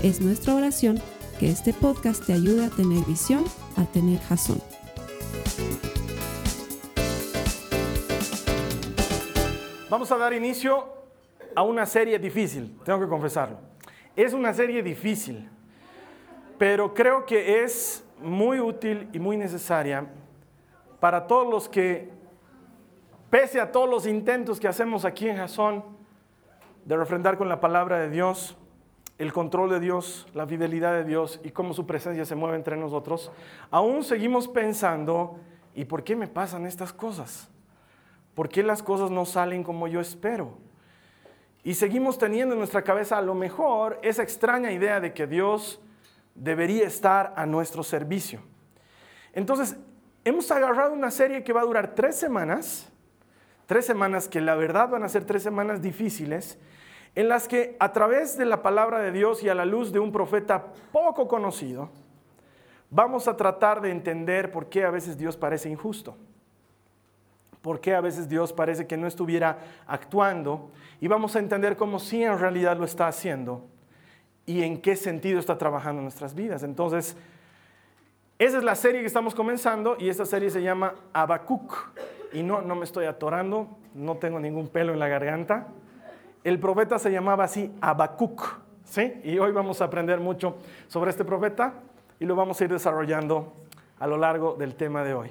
[0.00, 1.00] Es nuestra oración
[1.40, 3.44] que este podcast te ayude a tener visión,
[3.76, 4.62] a tener jazón.
[9.90, 10.86] Vamos a dar inicio
[11.52, 13.58] a una serie difícil, tengo que confesarlo.
[14.14, 15.48] Es una serie difícil,
[16.58, 20.06] pero creo que es muy útil y muy necesaria
[21.00, 22.08] para todos los que,
[23.30, 25.82] pese a todos los intentos que hacemos aquí en Jasón
[26.84, 28.56] de refrendar con la palabra de Dios,
[29.18, 32.76] el control de Dios, la fidelidad de Dios y cómo su presencia se mueve entre
[32.76, 33.32] nosotros,
[33.70, 35.38] aún seguimos pensando,
[35.74, 37.48] ¿y por qué me pasan estas cosas?
[38.34, 40.56] ¿Por qué las cosas no salen como yo espero?
[41.64, 45.80] Y seguimos teniendo en nuestra cabeza a lo mejor esa extraña idea de que Dios
[46.36, 48.40] debería estar a nuestro servicio.
[49.32, 49.76] Entonces,
[50.24, 52.88] hemos agarrado una serie que va a durar tres semanas,
[53.66, 56.58] tres semanas que la verdad van a ser tres semanas difíciles,
[57.14, 59.98] en las que a través de la palabra de Dios y a la luz de
[59.98, 61.90] un profeta poco conocido,
[62.90, 66.16] vamos a tratar de entender por qué a veces Dios parece injusto,
[67.62, 71.98] por qué a veces Dios parece que no estuviera actuando y vamos a entender cómo
[71.98, 73.64] sí en realidad lo está haciendo
[74.46, 76.62] y en qué sentido está trabajando nuestras vidas.
[76.62, 77.16] Entonces,
[78.38, 81.90] esa es la serie que estamos comenzando y esta serie se llama Habacuc.
[82.32, 85.66] Y no, no me estoy atorando, no tengo ningún pelo en la garganta.
[86.48, 89.20] El profeta se llamaba así Habacuc, ¿sí?
[89.22, 91.74] Y hoy vamos a aprender mucho sobre este profeta
[92.18, 93.52] y lo vamos a ir desarrollando
[93.98, 95.30] a lo largo del tema de hoy.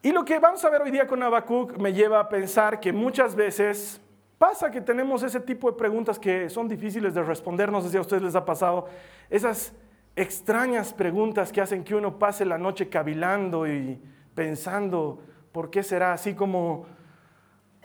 [0.00, 2.92] Y lo que vamos a ver hoy día con Habacuc me lleva a pensar que
[2.92, 4.00] muchas veces
[4.38, 7.96] pasa que tenemos ese tipo de preguntas que son difíciles de responder, no sé si
[7.96, 8.86] a ustedes les ha pasado,
[9.28, 9.72] esas
[10.14, 14.00] extrañas preguntas que hacen que uno pase la noche cavilando y
[14.36, 15.18] pensando,
[15.50, 16.86] ¿por qué será así como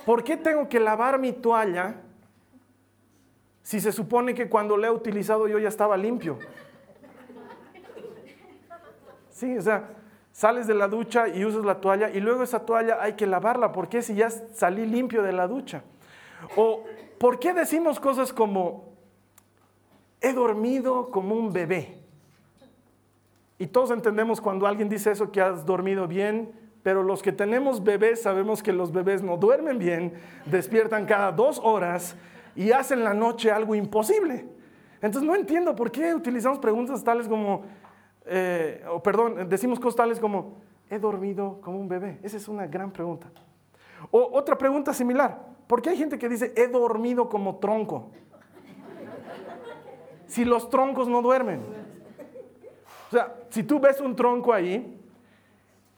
[0.06, 1.96] ¿por qué tengo que lavar mi toalla
[3.62, 6.40] si se supone que cuando la he utilizado yo ya estaba limpio?
[9.30, 9.90] Sí, o sea,
[10.32, 13.72] sales de la ducha y usas la toalla y luego esa toalla hay que lavarla.
[13.72, 15.84] ¿Por qué si ya salí limpio de la ducha?
[16.56, 16.84] O
[17.20, 18.94] ¿por qué decimos cosas como
[20.22, 22.00] he dormido como un bebé?
[23.58, 26.54] Y todos entendemos cuando alguien dice eso que has dormido bien,
[26.90, 30.14] pero los que tenemos bebés sabemos que los bebés no duermen bien,
[30.48, 32.16] despiertan cada dos horas
[32.56, 34.48] y hacen la noche algo imposible.
[34.96, 37.62] Entonces no entiendo por qué utilizamos preguntas tales como,
[38.26, 40.58] eh, o perdón, decimos cosas tales como,
[40.90, 42.18] he dormido como un bebé.
[42.24, 43.28] Esa es una gran pregunta.
[44.10, 48.10] O otra pregunta similar, ¿por qué hay gente que dice, he dormido como tronco?
[50.26, 51.62] Si los troncos no duermen.
[53.10, 54.99] O sea, si tú ves un tronco ahí,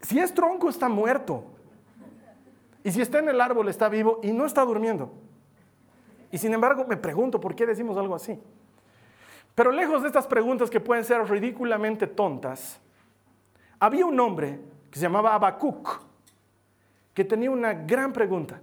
[0.02, 1.44] si es tronco está muerto.
[2.84, 5.12] Y si está en el árbol está vivo y no está durmiendo.
[6.32, 8.38] Y sin embargo me pregunto por qué decimos algo así.
[9.54, 12.80] Pero lejos de estas preguntas que pueden ser ridículamente tontas,
[13.78, 16.02] había un hombre que se llamaba Habacuc
[17.14, 18.60] que tenía una gran pregunta.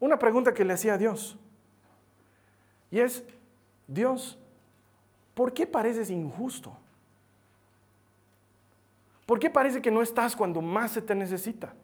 [0.00, 1.38] Una pregunta que le hacía a Dios.
[2.90, 3.24] Y es,
[3.86, 4.38] Dios,
[5.34, 6.76] ¿por qué pareces injusto?
[9.26, 11.74] ¿Por qué parece que no estás cuando más se te necesita?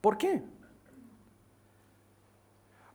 [0.00, 0.42] ¿Por qué?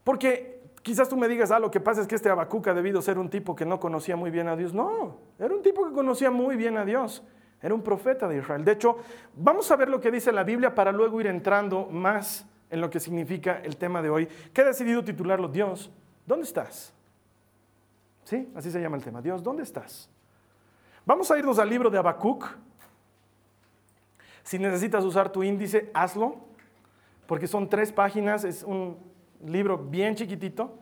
[0.04, 3.02] Porque quizás tú me digas, ah, lo que pasa es que este Abacuca ha debido
[3.02, 4.74] ser un tipo que no conocía muy bien a Dios.
[4.74, 7.24] No, era un tipo que conocía muy bien a Dios.
[7.62, 8.64] Era un profeta de Israel.
[8.64, 8.98] De hecho,
[9.36, 12.89] vamos a ver lo que dice la Biblia para luego ir entrando más en lo
[12.89, 15.92] que significa el tema de hoy, que he decidido titularlo Dios,
[16.25, 16.92] ¿dónde estás?
[18.24, 18.51] ¿Sí?
[18.56, 19.22] Así se llama el tema.
[19.22, 20.10] Dios, ¿dónde estás?
[21.06, 22.48] Vamos a irnos al libro de Habacuc,
[24.44, 26.38] si necesitas usar tu índice, hazlo,
[27.25, 28.98] porque son tres páginas, es un
[29.45, 30.78] libro bien chiquitito,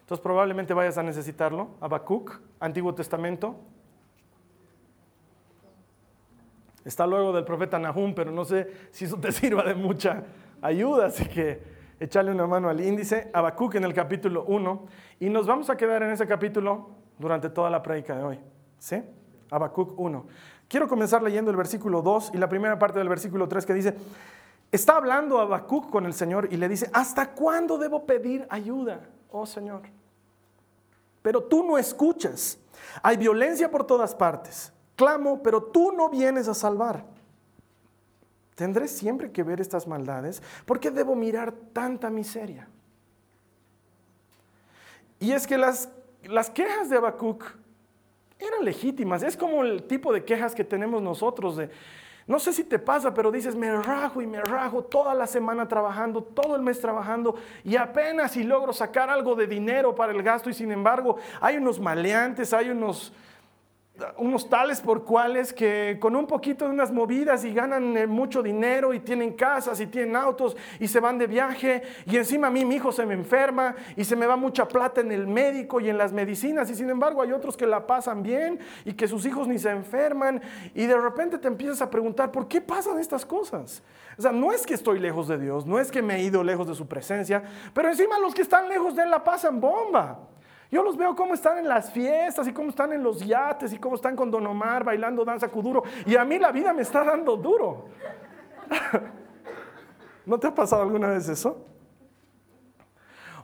[0.00, 1.70] entonces probablemente vayas a necesitarlo.
[1.80, 3.56] Habacuc, Antiguo Testamento.
[6.84, 10.22] Está luego del profeta Nahum, pero no sé si eso te sirva de mucha
[10.62, 11.60] ayuda, así que
[11.98, 13.30] échale una mano al índice.
[13.32, 14.86] Habacuc en el capítulo 1,
[15.20, 18.40] y nos vamos a quedar en ese capítulo durante toda la prédica de hoy.
[18.78, 19.02] ¿Sí?
[19.50, 20.26] Habacuc 1.
[20.68, 23.96] Quiero comenzar leyendo el versículo 2 y la primera parte del versículo 3 que dice,
[24.72, 29.46] está hablando Habacuc con el Señor y le dice, ¿hasta cuándo debo pedir ayuda, oh
[29.46, 29.82] Señor?
[31.26, 32.56] pero tú no escuchas.
[33.02, 34.72] Hay violencia por todas partes.
[34.94, 37.04] Clamo, pero tú no vienes a salvar.
[38.54, 40.40] ¿Tendré siempre que ver estas maldades?
[40.64, 42.68] ¿Por qué debo mirar tanta miseria?
[45.18, 45.88] Y es que las,
[46.22, 47.42] las quejas de Habacuc
[48.38, 49.22] eran legítimas.
[49.22, 51.70] Es como el tipo de quejas que tenemos nosotros de,
[52.26, 55.68] no sé si te pasa, pero dices, me rajo y me rajo toda la semana
[55.68, 60.22] trabajando, todo el mes trabajando y apenas si logro sacar algo de dinero para el
[60.22, 63.12] gasto y sin embargo hay unos maleantes, hay unos
[64.18, 68.42] unos tales por cuales que con un poquito de unas movidas y ganan eh, mucho
[68.42, 72.50] dinero y tienen casas y tienen autos y se van de viaje y encima a
[72.50, 75.80] mí mi hijo se me enferma y se me va mucha plata en el médico
[75.80, 79.08] y en las medicinas y sin embargo hay otros que la pasan bien y que
[79.08, 80.42] sus hijos ni se enferman
[80.74, 83.82] y de repente te empiezas a preguntar ¿por qué pasan estas cosas?
[84.18, 86.42] O sea, no es que estoy lejos de Dios, no es que me he ido
[86.42, 87.42] lejos de su presencia,
[87.74, 90.18] pero encima los que están lejos de Él la pasan bomba.
[90.70, 93.78] Yo los veo cómo están en las fiestas y cómo están en los yates y
[93.78, 95.84] cómo están con Don Omar bailando danza kuduro.
[96.04, 97.86] Y a mí la vida me está dando duro.
[100.26, 101.64] ¿No te ha pasado alguna vez eso?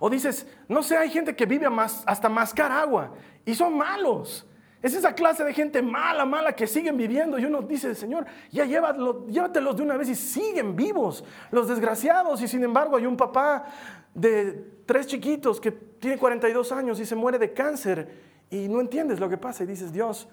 [0.01, 3.13] O dices, no sé, hay gente que vive más, hasta mascar agua
[3.45, 4.45] y son malos.
[4.83, 7.39] Es esa clase de gente mala, mala que siguen viviendo.
[7.39, 12.43] Y uno dice, Señor, ya llévatelos de una vez y siguen vivos, los desgraciados.
[12.43, 13.65] Y sin embargo hay un papá
[14.14, 19.20] de tres chiquitos que tiene 42 años y se muere de cáncer y no entiendes
[19.20, 20.29] lo que pasa y dices, Dios,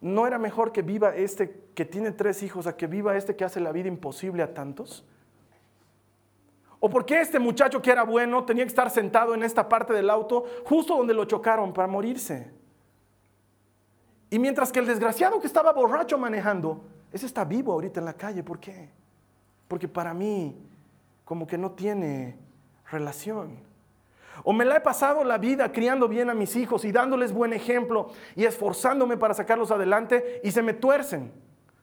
[0.00, 3.44] ¿no era mejor que viva este que tiene tres hijos a que viva este que
[3.44, 5.04] hace la vida imposible a tantos?
[6.80, 9.92] ¿O por qué este muchacho que era bueno tenía que estar sentado en esta parte
[9.92, 12.50] del auto justo donde lo chocaron para morirse?
[14.28, 16.82] Y mientras que el desgraciado que estaba borracho manejando,
[17.12, 18.42] ese está vivo ahorita en la calle.
[18.42, 18.88] ¿Por qué?
[19.68, 20.56] Porque para mí
[21.24, 22.36] como que no tiene
[22.92, 23.58] relación.
[24.44, 27.52] O me la he pasado la vida criando bien a mis hijos y dándoles buen
[27.52, 31.32] ejemplo y esforzándome para sacarlos adelante y se me tuercen.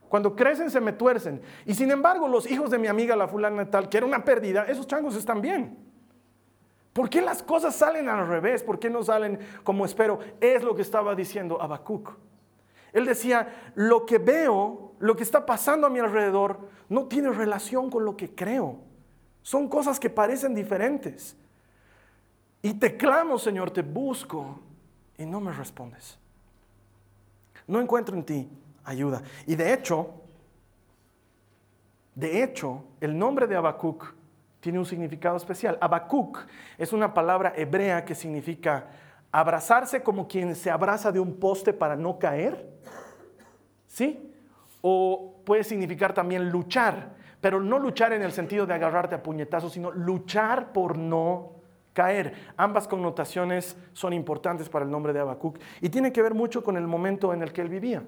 [0.07, 1.41] Cuando crecen se me tuercen.
[1.65, 4.65] Y sin embargo, los hijos de mi amiga la fulana tal, que era una pérdida,
[4.65, 5.77] esos changos están bien.
[6.93, 8.63] ¿Por qué las cosas salen al revés?
[8.63, 10.19] ¿Por qué no salen como espero?
[10.41, 12.17] Es lo que estaba diciendo Habacuc.
[12.91, 16.59] Él decía, lo que veo, lo que está pasando a mi alrededor,
[16.89, 18.88] no tiene relación con lo que creo.
[19.49, 21.35] Son cosas que parecen diferentes.
[22.61, 24.59] Y te clamo, Señor, te busco
[25.17, 26.19] y no me respondes.
[27.65, 28.47] No encuentro en ti
[28.83, 29.23] ayuda.
[29.47, 30.13] Y de hecho,
[32.13, 34.13] de hecho, el nombre de Habacuc
[34.59, 35.79] tiene un significado especial.
[35.81, 36.45] Habacuc
[36.77, 38.85] es una palabra hebrea que significa
[39.31, 42.69] abrazarse como quien se abraza de un poste para no caer.
[43.87, 44.31] ¿Sí?
[44.83, 49.73] O puede significar también luchar, pero no luchar en el sentido de agarrarte a puñetazos,
[49.73, 51.53] sino luchar por no
[51.93, 52.33] caer.
[52.57, 56.77] Ambas connotaciones son importantes para el nombre de Habacuc y tiene que ver mucho con
[56.77, 58.03] el momento en el que él vivía.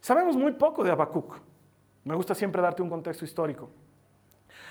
[0.00, 1.40] Sabemos muy poco de Habacuc.
[2.04, 3.70] Me gusta siempre darte un contexto histórico.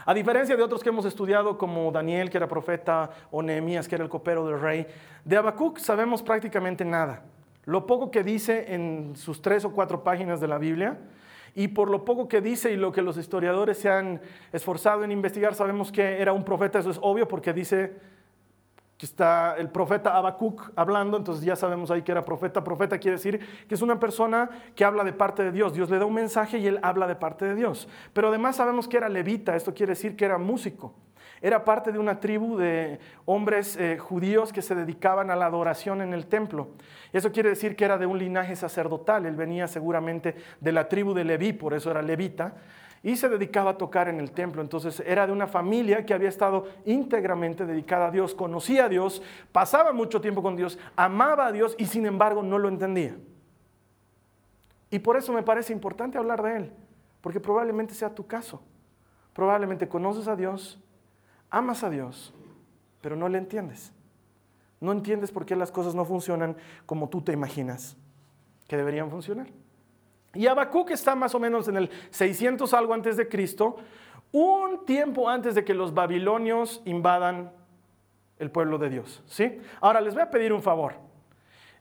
[0.06, 3.96] A diferencia de otros que hemos estudiado, como Daniel, que era profeta, o Nehemías, que
[3.96, 4.88] era el copero del rey,
[5.24, 7.24] de Habacuc sabemos prácticamente nada.
[7.66, 10.98] Lo poco que dice en sus tres o cuatro páginas de la Biblia,
[11.56, 14.22] y por lo poco que dice y lo que los historiadores se han
[14.52, 17.94] esforzado en investigar, sabemos que era un profeta, eso es obvio porque dice
[19.02, 22.64] que está el profeta Habacuc hablando, entonces ya sabemos ahí que era profeta.
[22.64, 25.74] Profeta quiere decir que es una persona que habla de parte de Dios.
[25.74, 27.88] Dios le da un mensaje y él habla de parte de Dios.
[28.14, 30.94] Pero además sabemos que era levita, esto quiere decir que era músico.
[31.42, 36.02] Era parte de una tribu de hombres eh, judíos que se dedicaban a la adoración
[36.02, 36.68] en el templo.
[37.14, 39.26] Eso quiere decir que era de un linaje sacerdotal.
[39.26, 42.56] Él venía seguramente de la tribu de Leví, por eso era levita
[43.04, 44.62] y se dedicaba a tocar en el templo.
[44.62, 49.22] Entonces era de una familia que había estado íntegramente dedicada a Dios, conocía a Dios,
[49.52, 53.16] pasaba mucho tiempo con Dios, amaba a Dios y sin embargo no lo entendía.
[54.90, 56.72] Y por eso me parece importante hablar de él,
[57.22, 58.62] porque probablemente sea tu caso.
[59.34, 60.80] Probablemente conoces a Dios,
[61.50, 62.34] amas a Dios,
[63.00, 63.94] pero no le entiendes.
[64.82, 67.96] No entiendes por qué las cosas no funcionan como tú te imaginas
[68.68, 69.48] que deberían funcionar.
[70.34, 73.78] Y Habacuc está más o menos en el 600 algo antes de Cristo,
[74.32, 77.52] un tiempo antes de que los babilonios invadan
[78.40, 79.22] el pueblo de Dios.
[79.28, 79.60] ¿sí?
[79.82, 80.96] Ahora les voy a pedir un favor.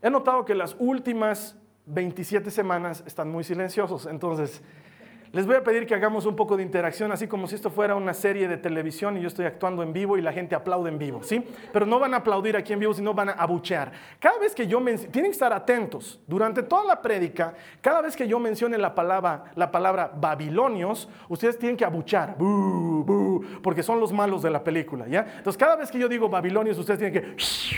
[0.01, 4.61] He notado que las últimas 27 semanas están muy silenciosos, entonces
[5.33, 7.95] les voy a pedir que hagamos un poco de interacción, así como si esto fuera
[7.95, 10.97] una serie de televisión y yo estoy actuando en vivo y la gente aplaude en
[10.97, 11.43] vivo, ¿sí?
[11.71, 13.91] Pero no van a aplaudir aquí en vivo, sino van a abuchear.
[14.19, 16.19] Cada vez que yo tienen que estar atentos.
[16.27, 21.57] Durante toda la prédica, cada vez que yo mencione la palabra, la palabra babilonios, ustedes
[21.57, 22.35] tienen que abuchar,
[23.63, 25.25] porque son los malos de la película, ¿ya?
[25.37, 27.35] Entonces, cada vez que yo digo babilonios, ustedes tienen que,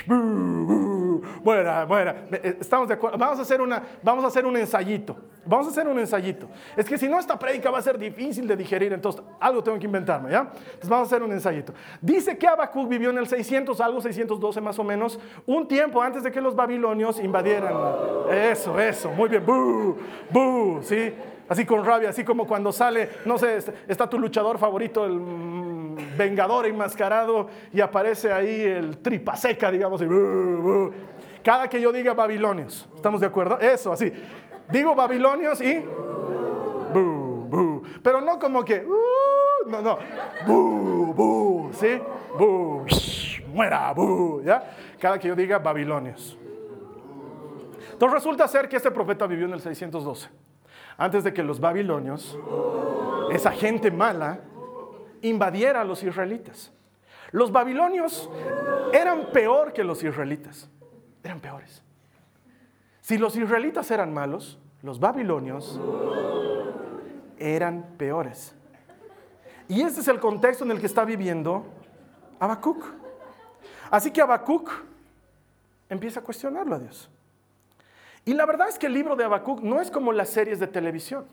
[0.07, 1.02] muera,
[1.43, 2.25] muera.
[2.31, 3.17] Eh, estamos de acuerdo.
[3.17, 5.15] Vamos a hacer una, vamos a hacer un ensayito.
[5.45, 6.47] Vamos a hacer un ensayito.
[6.77, 9.77] Es que si no esta prédica va a ser difícil de digerir, entonces algo tengo
[9.77, 10.39] que inventarme, ¿ya?
[10.39, 11.73] Entonces vamos a hacer un ensayito.
[12.01, 16.23] Dice que Habacuc vivió en el 600, algo 612 más o menos, un tiempo antes
[16.23, 17.73] de que los babilonios invadieran.
[18.31, 19.45] Eso, eso, muy bien.
[19.45, 19.97] ¡Bú!
[20.29, 20.79] ¡Bú!
[20.81, 21.13] ¿Sí?
[21.49, 23.57] Así con rabia, así como cuando sale, no sé,
[23.87, 30.01] está tu luchador favorito, el mm, vengador enmascarado, y aparece ahí el tripa seca, digamos,
[30.01, 30.05] y
[31.43, 33.59] cada que yo diga babilonios, ¿estamos de acuerdo?
[33.59, 34.11] Eso, así.
[34.71, 35.83] Digo babilonios y...
[38.01, 38.85] Pero no como que...
[38.85, 39.99] Uh, no, no.
[41.73, 42.01] ¿sí?
[43.47, 43.93] muera,
[44.43, 44.63] ¿ya?
[44.99, 46.37] Cada que yo diga babilonios.
[47.91, 50.42] Entonces resulta ser que este profeta vivió en el 612
[50.97, 52.37] antes de que los babilonios,
[53.31, 54.41] esa gente mala,
[55.21, 56.71] invadiera a los israelitas.
[57.31, 58.29] Los babilonios
[58.93, 60.69] eran peor que los israelitas,
[61.23, 61.81] eran peores.
[63.01, 65.79] Si los israelitas eran malos, los babilonios
[67.37, 68.55] eran peores.
[69.67, 71.65] Y este es el contexto en el que está viviendo
[72.39, 72.85] Habacuc.
[73.89, 74.69] Así que Habacuc
[75.89, 77.09] empieza a cuestionarlo a Dios.
[78.25, 80.67] Y la verdad es que el libro de Habacuc no es como las series de
[80.67, 81.25] televisión.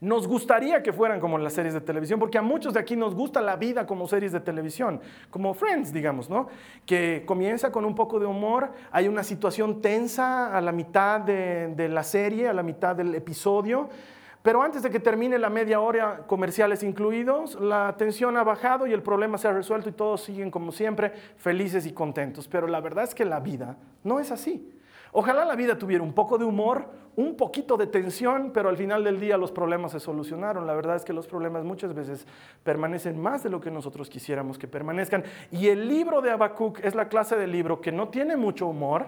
[0.00, 3.14] Nos gustaría que fueran como las series de televisión, porque a muchos de aquí nos
[3.14, 5.00] gusta la vida como series de televisión,
[5.30, 6.48] como Friends, digamos, ¿no?
[6.84, 11.68] Que comienza con un poco de humor, hay una situación tensa a la mitad de,
[11.74, 13.88] de la serie, a la mitad del episodio,
[14.42, 18.92] pero antes de que termine la media hora, comerciales incluidos, la tensión ha bajado y
[18.92, 22.46] el problema se ha resuelto y todos siguen como siempre felices y contentos.
[22.46, 24.70] Pero la verdad es que la vida no es así.
[25.16, 29.04] Ojalá la vida tuviera un poco de humor, un poquito de tensión, pero al final
[29.04, 30.66] del día los problemas se solucionaron.
[30.66, 32.26] La verdad es que los problemas muchas veces
[32.64, 35.22] permanecen más de lo que nosotros quisiéramos que permanezcan.
[35.52, 39.06] Y el libro de Habacuc es la clase de libro que no tiene mucho humor,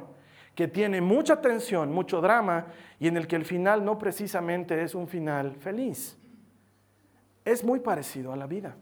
[0.54, 2.66] que tiene mucha tensión, mucho drama,
[3.00, 6.16] y en el que el final no precisamente es un final feliz.
[7.44, 8.76] Es muy parecido a la vida.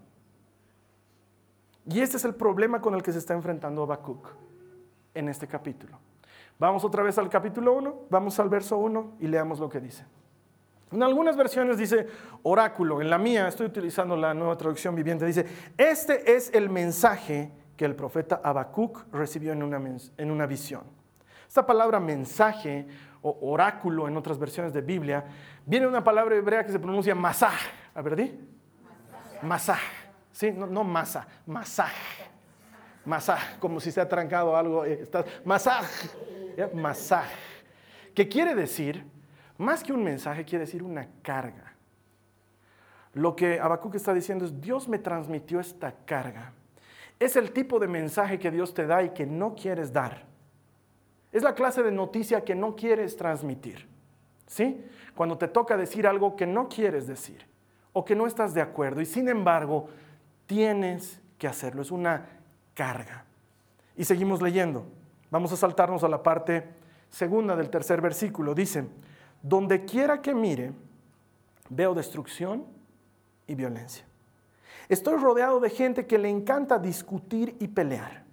[1.87, 4.29] Y este es el problema con el que se está enfrentando Habacuc
[5.15, 6.04] en este capítulo.
[6.65, 10.07] Vamos otra vez al capítulo 1, vamos al verso 1 y leamos lo que dice.
[10.93, 12.07] En algunas versiones dice
[12.43, 15.45] oráculo, en la mía estoy utilizando la nueva traducción viviente, dice,
[15.77, 19.77] este es el mensaje que el profeta Habacuc recibió en una,
[20.17, 20.85] en una visión.
[21.47, 22.87] Esta palabra mensaje
[23.21, 25.23] o oráculo en otras versiones de Biblia
[25.67, 27.61] viene de una palabra hebrea que se pronuncia masaj.
[27.95, 28.39] A ver.
[29.43, 29.81] Masaj.
[30.33, 31.93] Sí, no, no masa, masaj.
[33.05, 34.85] Masaj, como si se ha trancado algo.
[34.85, 35.07] Eh,
[35.45, 35.87] masaj
[36.73, 37.27] masaj,
[38.15, 39.05] que quiere decir,
[39.59, 41.75] más que un mensaje, quiere decir una carga.
[43.13, 46.53] Lo que Habacuc está diciendo es, Dios me transmitió esta carga.
[47.21, 50.25] Es el tipo de mensaje que Dios te da y que no quieres dar.
[51.31, 53.87] Es la clase de noticia que no quieres transmitir.
[54.47, 54.85] ¿Sí?
[55.15, 57.47] Cuando te toca decir algo que no quieres decir
[57.93, 59.89] o que no estás de acuerdo y sin embargo
[60.47, 61.83] tienes que hacerlo.
[61.83, 62.27] Es una
[62.75, 63.25] carga.
[63.97, 64.85] Y seguimos leyendo.
[65.31, 66.69] Vamos a saltarnos a la parte
[67.11, 68.55] segunda del tercer versículo.
[68.55, 68.87] Dice,
[69.43, 70.73] donde quiera que mire,
[71.69, 72.65] veo destrucción
[73.47, 74.05] y violencia.
[74.89, 78.25] Estoy rodeado de gente que le encanta discutir y pelear.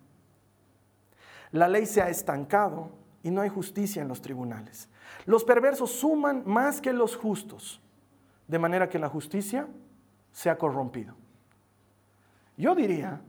[1.52, 2.92] La ley se ha estancado
[3.24, 4.90] y no hay justicia en los tribunales.
[5.26, 7.82] Los perversos suman más que los justos,
[8.48, 9.68] de manera que la justicia
[10.32, 11.16] se ha corrompido.
[12.58, 13.22] Yo diría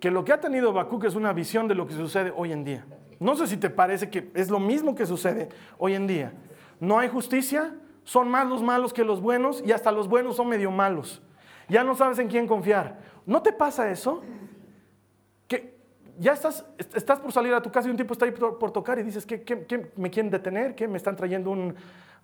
[0.00, 2.64] que lo que ha tenido Habacuc es una visión de lo que sucede hoy en
[2.64, 2.84] día.
[3.18, 6.32] No sé si te parece que es lo mismo que sucede hoy en día.
[6.78, 7.74] No hay justicia,
[8.04, 11.20] son más los malos que los buenos y hasta los buenos son medio malos.
[11.68, 12.98] Ya no sabes en quién confiar.
[13.26, 14.22] ¿No te pasa eso?
[15.48, 15.76] Que
[16.18, 16.64] ya estás,
[16.94, 19.26] estás por salir a tu casa y un tipo está ahí por, tocar y dices,
[19.26, 20.74] ¿qué, qué me quieren detener?
[20.74, 21.74] ¿Qué me están trayendo un,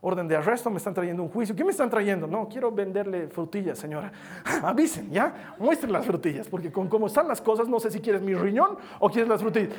[0.05, 1.57] orden de arresto, me están trayendo un juicio.
[1.57, 2.27] ¿Qué me están trayendo?
[2.27, 4.13] No, quiero venderle frutillas, señora.
[4.63, 5.55] Avisen, ¿ya?
[5.59, 8.77] Muestren las frutillas, porque con cómo están las cosas, no sé si quieres mi riñón
[9.01, 9.75] o quieres las frutillas.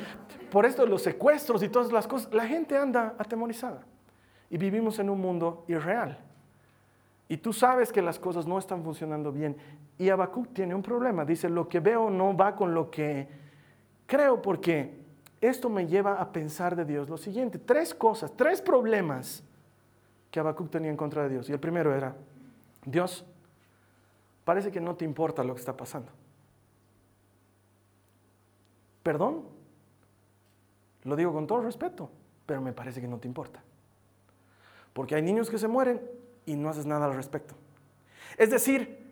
[0.50, 3.84] Por esto de los secuestros y todas las cosas, la gente anda atemorizada.
[4.50, 6.18] Y vivimos en un mundo irreal.
[7.28, 9.56] Y tú sabes que las cosas no están funcionando bien.
[9.96, 11.24] Y Habacuc tiene un problema.
[11.24, 13.28] Dice, lo que veo no va con lo que
[14.06, 14.98] creo, porque
[15.40, 17.60] esto me lleva a pensar de Dios lo siguiente.
[17.60, 19.44] Tres cosas, tres problemas
[20.36, 21.48] que Habacuc tenía en contra de Dios.
[21.48, 22.14] Y el primero era,
[22.84, 23.24] Dios,
[24.44, 26.12] parece que no te importa lo que está pasando.
[29.02, 29.44] Perdón,
[31.04, 32.10] lo digo con todo respeto,
[32.44, 33.62] pero me parece que no te importa.
[34.92, 36.02] Porque hay niños que se mueren
[36.44, 37.54] y no haces nada al respecto.
[38.36, 39.06] Es decir,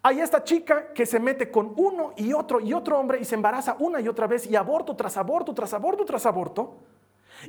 [0.00, 3.34] Hay esta chica que se mete con uno y otro y otro hombre y se
[3.34, 6.76] embaraza una y otra vez y aborto tras aborto, tras aborto, tras aborto.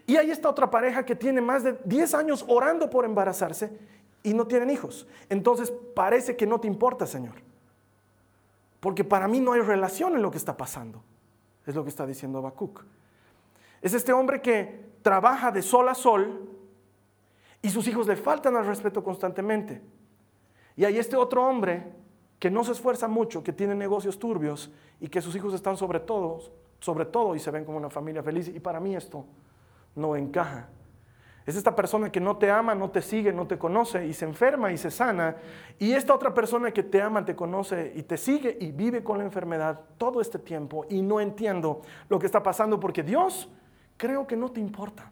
[0.06, 3.78] Y hay esta otra pareja que tiene más de 10 años orando por embarazarse
[4.24, 5.08] y no tienen hijos.
[5.30, 7.36] Entonces parece que no te importa, Señor.
[8.80, 11.02] Porque para mí no hay relación en lo que está pasando.
[11.66, 12.84] Es lo que está diciendo Habacuc.
[13.82, 16.50] Es este hombre que trabaja de sol a sol
[17.62, 19.82] y sus hijos le faltan al respeto constantemente.
[20.76, 21.92] Y hay este otro hombre
[22.40, 26.00] que no se esfuerza mucho, que tiene negocios turbios y que sus hijos están sobre
[26.00, 26.40] todo,
[26.80, 28.48] sobre todo y se ven como una familia feliz.
[28.50, 29.26] Y para mí esto
[29.98, 30.70] no encaja.
[31.46, 34.26] Es esta persona que no te ama, no te sigue, no te conoce y se
[34.26, 35.38] enferma y se sana.
[35.80, 39.18] Y esta otra persona que te ama, te conoce y te sigue y vive con
[39.18, 43.50] la enfermedad todo este tiempo y no entiendo lo que está pasando porque Dios
[43.96, 45.10] creo que no te importa.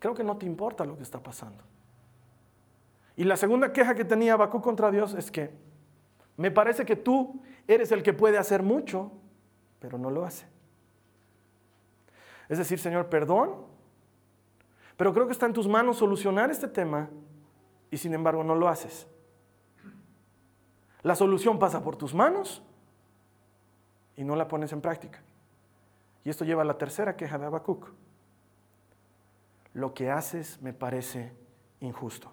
[0.00, 1.62] Creo que no te importa lo que está pasando.
[3.14, 5.50] Y la segunda queja que tenía Bakú contra Dios es que
[6.36, 9.12] me parece que tú eres el que puede hacer mucho,
[9.78, 10.51] pero no lo hace.
[12.52, 13.54] Es decir, Señor, perdón,
[14.98, 17.08] pero creo que está en tus manos solucionar este tema
[17.90, 19.06] y sin embargo no lo haces.
[21.00, 22.62] La solución pasa por tus manos
[24.16, 25.22] y no la pones en práctica.
[26.24, 27.88] Y esto lleva a la tercera queja de Habacuc.
[29.72, 31.32] Lo que haces me parece
[31.80, 32.30] injusto.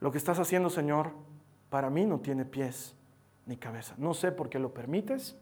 [0.00, 1.12] Lo que estás haciendo, Señor,
[1.70, 2.94] para mí no tiene pies
[3.46, 3.94] ni cabeza.
[3.96, 5.34] No sé por qué lo permites,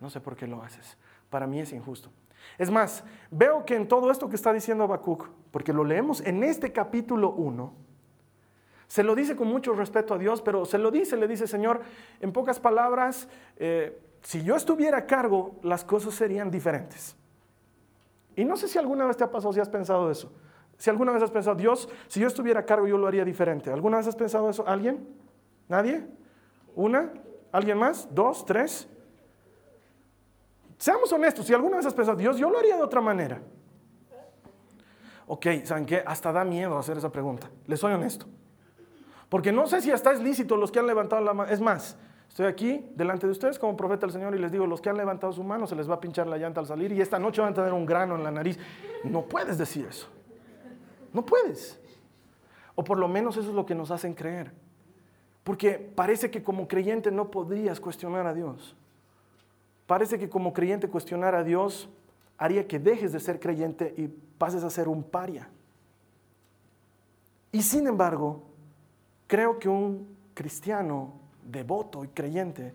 [0.00, 0.98] no sé por qué lo haces.
[1.30, 2.10] Para mí es injusto.
[2.56, 6.42] Es más, veo que en todo esto que está diciendo Habacuc, porque lo leemos en
[6.42, 7.72] este capítulo 1,
[8.86, 11.82] se lo dice con mucho respeto a Dios, pero se lo dice, le dice, Señor,
[12.20, 17.14] en pocas palabras, eh, si yo estuviera a cargo, las cosas serían diferentes.
[18.34, 20.32] Y no sé si alguna vez te ha pasado, si has pensado eso.
[20.78, 23.70] Si alguna vez has pensado, Dios, si yo estuviera a cargo, yo lo haría diferente.
[23.70, 24.66] ¿Alguna vez has pensado eso?
[24.66, 25.06] ¿Alguien?
[25.68, 26.06] ¿Nadie?
[26.74, 27.12] ¿Una?
[27.52, 28.08] ¿Alguien más?
[28.14, 28.46] ¿Dos?
[28.46, 28.88] ¿Tres?
[30.78, 33.40] Seamos honestos, si alguna vez has pensado, Dios, yo lo haría de otra manera.
[35.26, 36.02] Ok, ¿saben qué?
[36.06, 37.50] Hasta da miedo hacer esa pregunta.
[37.66, 38.26] Les soy honesto.
[39.28, 41.50] Porque no sé si hasta es lícito los que han levantado la mano.
[41.50, 44.80] Es más, estoy aquí delante de ustedes como profeta del Señor y les digo, los
[44.80, 47.00] que han levantado su mano se les va a pinchar la llanta al salir y
[47.00, 48.58] esta noche van a tener un grano en la nariz.
[49.04, 50.08] No puedes decir eso.
[51.12, 51.78] No puedes.
[52.74, 54.52] O por lo menos eso es lo que nos hacen creer.
[55.42, 58.76] Porque parece que como creyente no podrías cuestionar a Dios.
[59.88, 61.88] Parece que como creyente cuestionar a Dios
[62.36, 65.48] haría que dejes de ser creyente y pases a ser un paria.
[67.52, 68.42] Y sin embargo,
[69.26, 72.74] creo que un cristiano devoto y creyente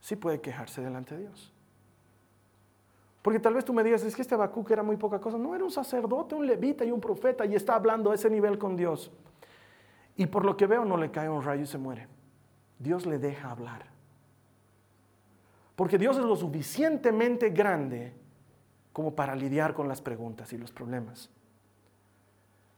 [0.00, 1.54] sí puede quejarse delante de Dios.
[3.22, 5.38] Porque tal vez tú me digas, es que este Habacuc era muy poca cosa.
[5.38, 8.58] No, era un sacerdote, un levita y un profeta y está hablando a ese nivel
[8.58, 9.12] con Dios.
[10.16, 12.08] Y por lo que veo no le cae un rayo y se muere.
[12.80, 13.89] Dios le deja hablar.
[15.80, 18.12] Porque Dios es lo suficientemente grande
[18.92, 21.30] como para lidiar con las preguntas y los problemas.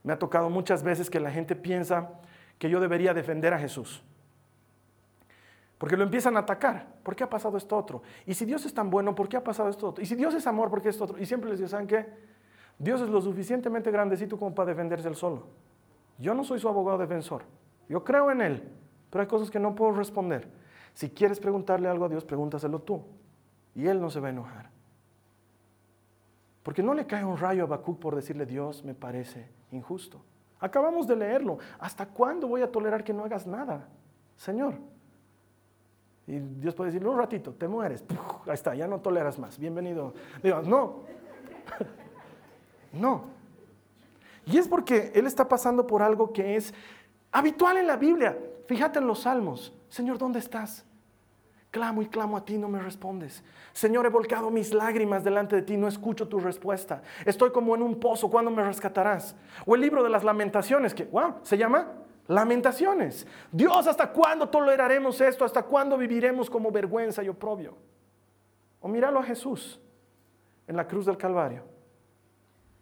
[0.03, 2.11] Me ha tocado muchas veces que la gente piensa
[2.57, 4.01] que yo debería defender a Jesús.
[5.77, 6.93] Porque lo empiezan a atacar.
[7.03, 8.03] ¿Por qué ha pasado esto otro?
[8.25, 10.01] Y si Dios es tan bueno, ¿por qué ha pasado esto otro?
[10.01, 11.19] Y si Dios es amor, ¿por qué esto otro?
[11.19, 12.05] Y siempre les digo, ¿saben qué?
[12.79, 15.47] Dios es lo suficientemente grandecito como para defenderse él solo.
[16.19, 17.43] Yo no soy su abogado defensor.
[17.89, 18.63] Yo creo en él,
[19.09, 20.62] pero hay cosas que no puedo responder.
[20.93, 23.03] Si quieres preguntarle algo a Dios, pregúntaselo tú.
[23.75, 24.69] Y Él no se va a enojar.
[26.61, 30.21] Porque no le cae un rayo a Habacuc por decirle, Dios me parece injusto.
[30.59, 31.57] Acabamos de leerlo.
[31.79, 33.89] ¿Hasta cuándo voy a tolerar que no hagas nada,
[34.37, 34.75] Señor?
[36.25, 38.03] Y Dios puede decirle, un ratito, te mueres.
[38.45, 39.59] ahí está, ya no toleras más.
[39.59, 40.13] Bienvenido.
[40.65, 41.01] No.
[42.93, 43.25] no.
[44.45, 46.73] Y es porque Él está pasando por algo que es
[47.31, 48.37] habitual en la Biblia.
[48.67, 49.73] Fíjate en los salmos.
[49.93, 50.83] Señor, ¿dónde estás?
[51.69, 53.43] Clamo y clamo a ti, no me respondes.
[53.73, 57.03] Señor, he volcado mis lágrimas delante de ti, no escucho tu respuesta.
[57.23, 59.35] Estoy como en un pozo, ¿cuándo me rescatarás?
[59.67, 61.91] O el libro de las lamentaciones, que, wow, se llama
[62.25, 63.27] Lamentaciones.
[63.51, 65.45] Dios, ¿hasta cuándo toleraremos esto?
[65.45, 67.77] ¿Hasta cuándo viviremos como vergüenza y oprobio?
[68.81, 69.79] O míralo a Jesús
[70.65, 71.65] en la cruz del Calvario,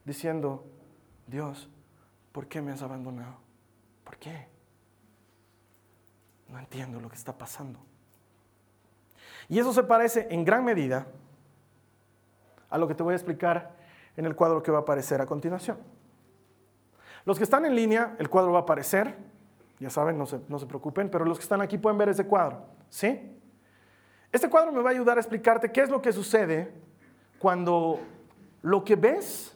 [0.06, 0.63] diciendo,
[1.28, 1.67] Dios,
[2.32, 3.36] ¿por qué me has abandonado?
[4.06, 4.51] ¿Por qué?
[6.52, 7.80] No entiendo lo que está pasando.
[9.48, 11.08] Y eso se parece en gran medida
[12.70, 13.72] a lo que te voy a explicar
[14.18, 15.78] en el cuadro que va a aparecer a continuación.
[17.26, 19.16] Los que están en línea, el cuadro va a aparecer,
[19.80, 22.26] ya saben, no se, no se preocupen, pero los que están aquí pueden ver ese
[22.26, 23.38] cuadro, ¿sí?
[24.32, 26.74] Este cuadro me va a ayudar a explicarte qué es lo que sucede
[27.40, 28.00] cuando
[28.62, 29.56] lo que ves,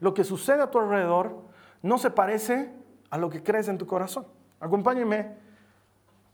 [0.00, 1.42] lo que sucede a tu alrededor,
[1.82, 2.72] no se parece
[3.10, 4.26] a lo que crees en tu corazón.
[4.60, 5.36] Acompáñenme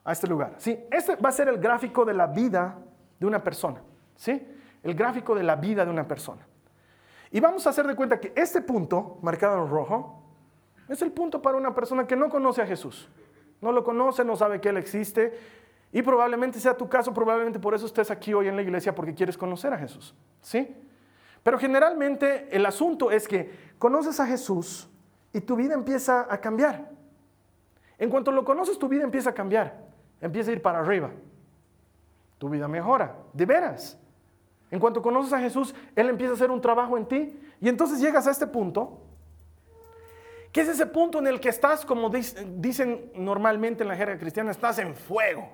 [0.05, 0.55] a este lugar.
[0.59, 0.79] ¿sí?
[0.91, 2.79] Este va a ser el gráfico de la vida
[3.19, 3.83] de una persona.
[4.15, 4.47] ¿sí?
[4.83, 6.47] El gráfico de la vida de una persona.
[7.31, 10.23] Y vamos a hacer de cuenta que este punto, marcado en rojo,
[10.89, 13.09] es el punto para una persona que no conoce a Jesús.
[13.61, 15.37] No lo conoce, no sabe que Él existe.
[15.91, 19.15] Y probablemente sea tu caso, probablemente por eso estés aquí hoy en la iglesia, porque
[19.15, 20.15] quieres conocer a Jesús.
[20.41, 20.77] ¿Sí?
[21.43, 24.89] Pero generalmente el asunto es que conoces a Jesús
[25.33, 26.91] y tu vida empieza a cambiar.
[27.99, 29.84] En cuanto lo conoces, tu vida empieza a cambiar,
[30.25, 31.11] empieza a ir para arriba.
[32.39, 33.99] Tu vida mejora, de veras.
[34.71, 38.01] En cuanto conoces a Jesús, Él empieza a hacer un trabajo en ti y entonces
[38.01, 39.01] llegas a este punto,
[40.51, 44.51] que es ese punto en el que estás, como dicen normalmente en la jerga cristiana,
[44.51, 45.49] estás en fuego.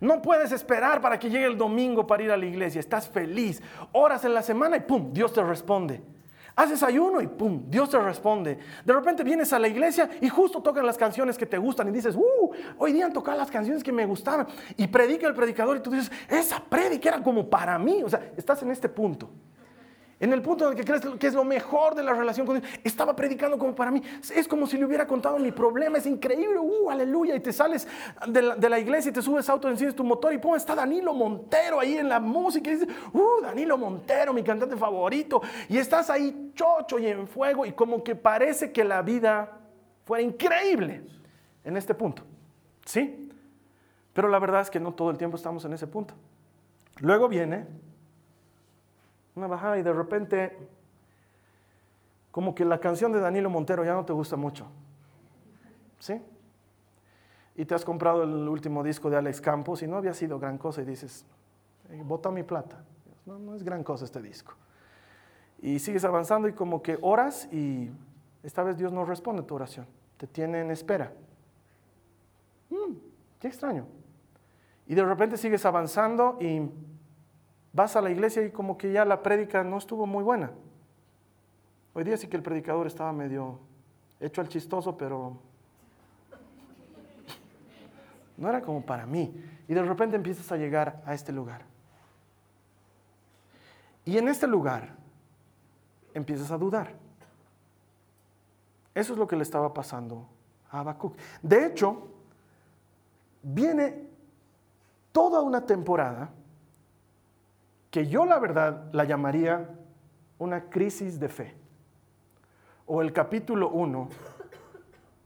[0.00, 3.62] No puedes esperar para que llegue el domingo para ir a la iglesia, estás feliz.
[3.92, 5.12] Horas en la semana y ¡pum!
[5.12, 6.02] Dios te responde.
[6.54, 8.58] Haces ayuno y pum, Dios te responde.
[8.84, 11.92] De repente vienes a la iglesia y justo tocan las canciones que te gustan y
[11.92, 14.46] dices, uh, hoy día han tocado las canciones que me gustaban.
[14.76, 18.02] Y predica el predicador y tú dices, esa predica era como para mí.
[18.02, 19.30] O sea, estás en este punto
[20.22, 22.60] en el punto en el que crees que es lo mejor de la relación con
[22.60, 24.00] Dios, estaba predicando como para mí.
[24.32, 27.88] Es como si le hubiera contado mi problema, es increíble, uh, aleluya, y te sales
[28.28, 31.80] de la, iglesia y te subes auto, enciendes tu motor y pum, está Danilo Montero
[31.80, 36.52] ahí en la música y dices, uh, Danilo Montero, mi cantante favorito, y estás ahí
[36.54, 39.58] chocho y en fuego y como que parece que la vida
[40.04, 41.02] fuera increíble
[41.64, 42.22] en este punto,
[42.84, 43.28] ¿sí?
[44.12, 46.14] Pero la verdad es que no todo el tiempo estamos en ese punto.
[47.00, 47.66] Luego viene
[49.34, 50.56] una bajada y de repente
[52.30, 54.66] como que la canción de Danilo Montero ya no te gusta mucho.
[55.98, 56.20] ¿Sí?
[57.54, 60.56] Y te has comprado el último disco de Alex Campos y no había sido gran
[60.56, 61.26] cosa y dices,
[62.04, 62.82] bota mi plata.
[63.26, 64.54] No, no es gran cosa este disco.
[65.60, 67.90] Y sigues avanzando y como que oras y
[68.42, 69.86] esta vez Dios no responde tu oración.
[70.16, 71.12] Te tiene en espera.
[72.70, 72.94] Mm,
[73.38, 73.86] qué extraño.
[74.86, 76.68] Y de repente sigues avanzando y
[77.72, 80.50] vas a la iglesia y como que ya la prédica no estuvo muy buena.
[81.94, 83.58] Hoy día sí que el predicador estaba medio
[84.20, 85.38] hecho al chistoso, pero
[88.36, 89.34] no era como para mí.
[89.68, 91.62] Y de repente empiezas a llegar a este lugar.
[94.04, 94.96] Y en este lugar
[96.14, 96.94] empiezas a dudar.
[98.94, 100.26] Eso es lo que le estaba pasando
[100.70, 101.16] a Habacuc.
[101.40, 102.08] De hecho,
[103.42, 104.08] viene
[105.12, 106.30] toda una temporada
[107.92, 109.68] que yo la verdad la llamaría
[110.38, 111.54] una crisis de fe,
[112.86, 114.08] o el capítulo 1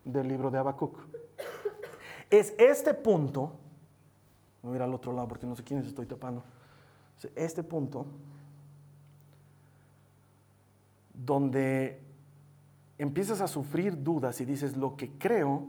[0.05, 0.98] del libro de Habacuc.
[2.29, 3.52] Es este punto,
[4.62, 6.42] voy a ir al otro lado porque no sé quiénes estoy tapando,
[7.37, 8.05] este punto
[11.14, 12.02] donde
[12.98, 15.68] empiezas a sufrir dudas y dices, lo que creo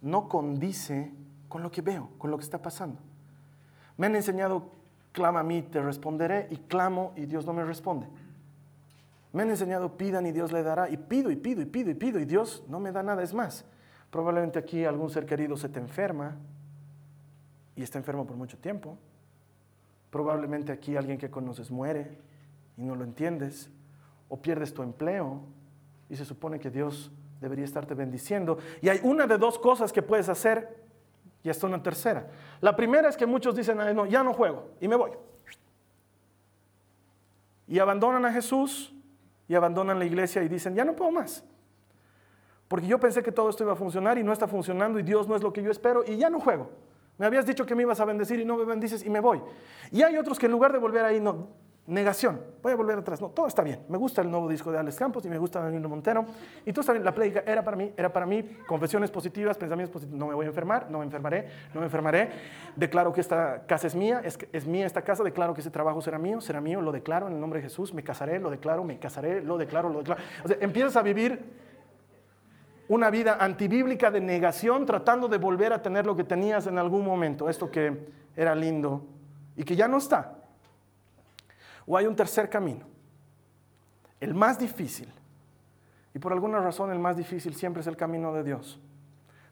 [0.00, 1.12] no condice
[1.50, 2.98] con lo que veo, con lo que está pasando.
[3.98, 4.83] Me han enseñado
[5.14, 8.06] clama a mí, te responderé, y clamo y Dios no me responde.
[9.32, 11.94] Me han enseñado, pidan y Dios le dará, y pido y pido y pido y
[11.94, 13.22] pido, y Dios no me da nada.
[13.22, 13.64] Es más,
[14.10, 16.36] probablemente aquí algún ser querido se te enferma
[17.76, 18.98] y está enfermo por mucho tiempo.
[20.10, 22.18] Probablemente aquí alguien que conoces muere
[22.76, 23.70] y no lo entiendes,
[24.28, 25.42] o pierdes tu empleo
[26.10, 28.58] y se supone que Dios debería estarte bendiciendo.
[28.82, 30.83] Y hay una de dos cosas que puedes hacer
[31.44, 32.26] y esta una tercera.
[32.60, 35.10] La primera es que muchos dicen, no, ya no juego y me voy.
[37.68, 38.92] Y abandonan a Jesús
[39.46, 41.44] y abandonan la iglesia y dicen, ya no puedo más.
[42.66, 45.28] Porque yo pensé que todo esto iba a funcionar y no está funcionando y Dios
[45.28, 46.70] no es lo que yo espero y ya no juego.
[47.18, 49.40] Me habías dicho que me ibas a bendecir y no me bendices y me voy.
[49.92, 51.48] Y hay otros que en lugar de volver ahí, no,
[51.86, 52.40] Negación.
[52.62, 53.20] Voy a volver atrás.
[53.20, 53.80] No, todo está bien.
[53.90, 56.24] Me gusta el nuevo disco de Alex Campos y me gusta Danilo Montero.
[56.64, 58.42] Y tú sabes, la plática era para mí, era para mí.
[58.66, 60.18] Confesiones positivas, pensamientos positivos.
[60.18, 62.30] No me voy a enfermar, no me enfermaré, no me enfermaré.
[62.74, 65.22] Declaro que esta casa es mía, es, es mía esta casa.
[65.22, 66.80] Declaro que ese trabajo será mío, será mío.
[66.80, 67.92] Lo declaro en el nombre de Jesús.
[67.92, 70.22] Me casaré, lo declaro, me casaré, lo declaro, lo declaro.
[70.42, 71.44] O sea, empiezas a vivir
[72.88, 77.04] una vida antibíblica de negación, tratando de volver a tener lo que tenías en algún
[77.04, 77.50] momento.
[77.50, 79.04] Esto que era lindo
[79.54, 80.33] y que ya no está.
[81.86, 82.86] O hay un tercer camino,
[84.20, 85.08] el más difícil.
[86.14, 88.80] Y por alguna razón el más difícil siempre es el camino de Dios.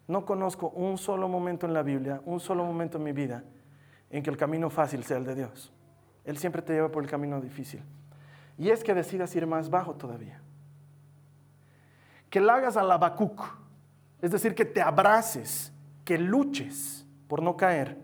[0.07, 3.43] No conozco un solo momento en la Biblia, un solo momento en mi vida
[4.09, 5.71] en que el camino fácil sea el de Dios.
[6.23, 7.81] Él siempre te lleva por el camino difícil.
[8.57, 10.39] Y es que decidas ir más bajo todavía.
[12.29, 13.43] Que la hagas a la Habacuc,
[14.21, 15.73] es decir, que te abraces,
[16.05, 17.97] que luches por no caer.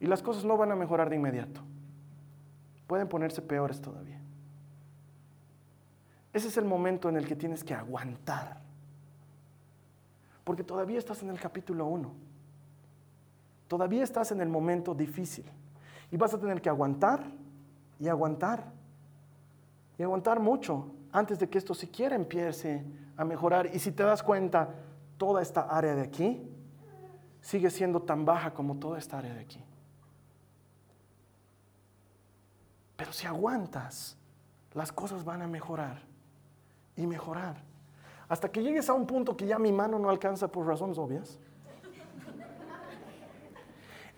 [0.00, 1.62] Y las cosas no van a mejorar de inmediato
[2.86, 4.20] pueden ponerse peores todavía.
[6.32, 8.60] Ese es el momento en el que tienes que aguantar.
[10.44, 12.12] Porque todavía estás en el capítulo 1.
[13.68, 15.44] Todavía estás en el momento difícil.
[16.10, 17.24] Y vas a tener que aguantar
[17.98, 18.64] y aguantar.
[19.98, 22.84] Y aguantar mucho antes de que esto siquiera empiece
[23.16, 23.74] a mejorar.
[23.74, 24.68] Y si te das cuenta,
[25.16, 26.46] toda esta área de aquí
[27.40, 29.64] sigue siendo tan baja como toda esta área de aquí.
[32.96, 34.14] Pero si aguantas,
[34.74, 36.02] las cosas van a mejorar
[36.96, 37.56] y mejorar.
[38.28, 41.38] Hasta que llegues a un punto que ya mi mano no alcanza por razones obvias.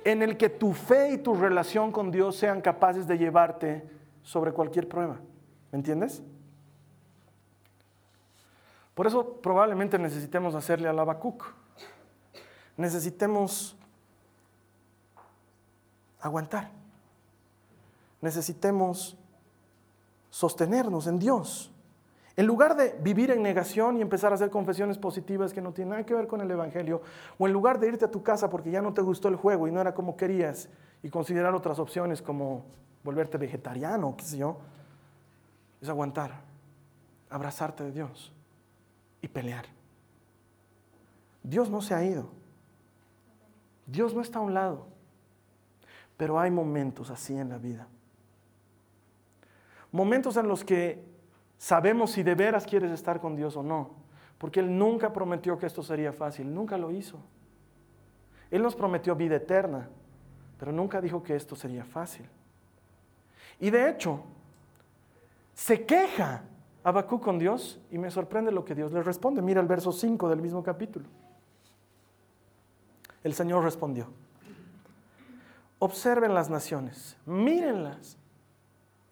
[0.04, 3.88] En el que tu fe y tu relación con Dios sean capaces de llevarte
[4.24, 5.20] sobre cualquier prueba.
[5.70, 6.20] ¿Me entiendes?
[8.96, 11.44] Por eso probablemente necesitemos hacerle al Habacuc.
[12.76, 13.76] Necesitemos
[16.20, 16.78] aguantar.
[18.20, 19.16] Necesitemos
[20.31, 21.72] sostenernos en Dios.
[22.37, 25.90] En lugar de vivir en negación y empezar a hacer confesiones positivas que no tienen
[25.90, 27.02] nada que ver con el Evangelio,
[27.37, 29.66] o en lugar de irte a tu casa porque ya no te gustó el juego
[29.66, 30.68] y no era como querías,
[31.02, 32.64] y considerar otras opciones como
[33.02, 34.59] volverte vegetariano, qué sé yo,
[35.81, 36.42] es aguantar,
[37.31, 38.33] abrazarte de Dios
[39.20, 39.64] y pelear.
[41.42, 42.28] Dios no se ha ido.
[43.87, 44.87] Dios no está a un lado.
[46.16, 47.87] Pero hay momentos así en la vida.
[49.92, 51.03] Momentos en los que
[51.57, 53.90] sabemos si de veras quieres estar con Dios o no.
[54.38, 57.18] Porque Él nunca prometió que esto sería fácil, nunca lo hizo.
[58.51, 59.88] Él nos prometió vida eterna,
[60.59, 62.27] pero nunca dijo que esto sería fácil.
[63.61, 64.22] Y de hecho,
[65.55, 66.44] se queja
[66.85, 69.42] Abacú con Dios y me sorprende lo que Dios le responde.
[69.42, 71.07] Mira el verso 5 del mismo capítulo.
[73.22, 74.07] El Señor respondió,
[75.81, 78.16] observen las naciones, mírenlas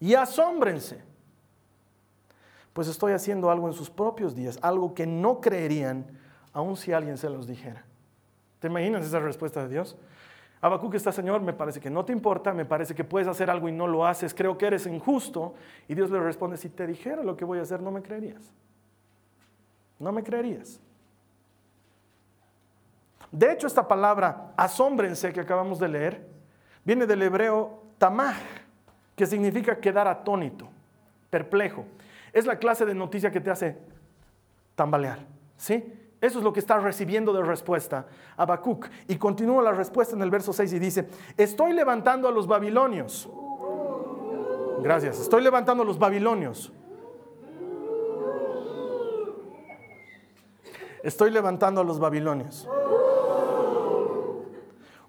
[0.00, 1.02] y asómbrense
[2.76, 6.04] pues estoy haciendo algo en sus propios días, algo que no creerían
[6.52, 7.86] aun si alguien se los dijera.
[8.58, 9.96] ¿Te imaginas esa respuesta de Dios?
[10.60, 13.70] Habacuc está, Señor, me parece que no te importa, me parece que puedes hacer algo
[13.70, 15.54] y no lo haces, creo que eres injusto.
[15.88, 18.52] Y Dios le responde, si te dijera lo que voy a hacer, no me creerías.
[19.98, 20.78] No me creerías.
[23.32, 26.28] De hecho, esta palabra, asómbrense, que acabamos de leer,
[26.84, 28.36] viene del hebreo tamaj,
[29.16, 30.68] que significa quedar atónito,
[31.30, 31.86] perplejo
[32.36, 33.78] es la clase de noticia que te hace
[34.74, 35.20] tambalear.
[35.56, 35.90] ¿Sí?
[36.20, 38.88] Eso es lo que está recibiendo de respuesta Habacuc.
[39.08, 43.26] Y continúa la respuesta en el verso 6 y dice, estoy levantando a los babilonios.
[44.82, 46.70] Gracias, estoy levantando a los babilonios.
[51.02, 52.68] Estoy levantando a los babilonios.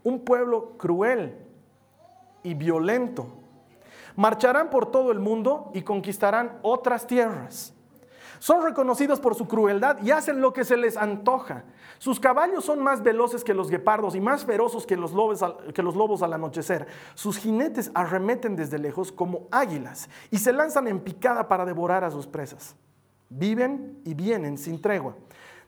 [0.02, 1.36] Un pueblo cruel
[2.43, 3.28] y violento
[4.17, 7.73] marcharán por todo el mundo y conquistarán otras tierras.
[8.39, 11.63] Son reconocidos por su crueldad y hacen lo que se les antoja.
[11.97, 15.73] Sus caballos son más veloces que los guepardos y más feroces que los, lobos al,
[15.73, 16.88] que los lobos al anochecer.
[17.15, 22.12] Sus jinetes arremeten desde lejos como águilas y se lanzan en picada para devorar a
[22.12, 22.75] sus presas.
[23.30, 25.15] Viven y vienen sin tregua,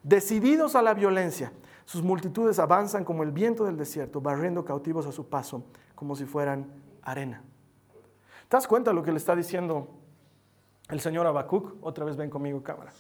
[0.04, 1.52] decididos a la violencia.
[1.86, 5.64] Sus multitudes avanzan como el viento del desierto, barriendo cautivos a su paso
[5.96, 6.68] como si fueran
[7.02, 7.44] arena.
[8.50, 9.88] ¿Te das cuenta de lo que le está diciendo
[10.90, 11.76] el señor Habacuc?
[11.82, 12.92] Otra vez ven conmigo, cámara.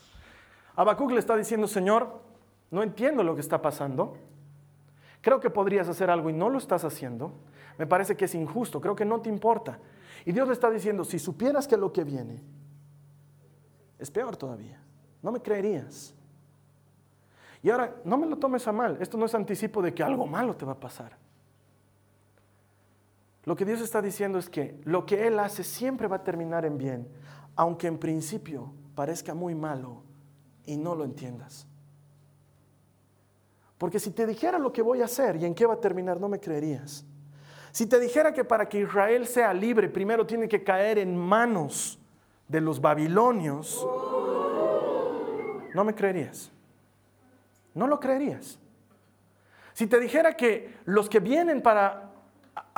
[0.75, 2.21] Habacuc le está diciendo, Señor,
[2.69, 4.15] no entiendo lo que está pasando.
[5.21, 7.33] Creo que podrías hacer algo y no lo estás haciendo.
[7.79, 9.79] Me parece que es injusto, creo que no te importa.
[10.23, 12.43] Y Dios le está diciendo, si supieras que lo que viene
[13.97, 14.79] es peor todavía,
[15.23, 16.13] no me creerías.
[17.63, 20.27] Y ahora, no me lo tomes a mal, esto no es anticipo de que algo
[20.27, 21.17] malo te va a pasar.
[23.49, 26.65] Lo que Dios está diciendo es que lo que Él hace siempre va a terminar
[26.65, 27.07] en bien,
[27.55, 30.03] aunque en principio parezca muy malo
[30.67, 31.65] y no lo entiendas.
[33.79, 36.21] Porque si te dijera lo que voy a hacer y en qué va a terminar,
[36.21, 37.03] no me creerías.
[37.71, 41.97] Si te dijera que para que Israel sea libre, primero tiene que caer en manos
[42.47, 43.83] de los babilonios,
[45.73, 46.51] no me creerías.
[47.73, 48.59] No lo creerías.
[49.73, 52.08] Si te dijera que los que vienen para